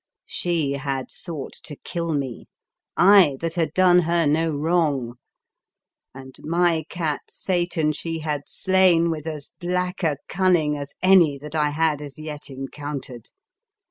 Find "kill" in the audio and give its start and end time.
1.75-2.11